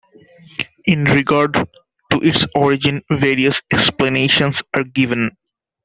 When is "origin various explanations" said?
2.55-4.63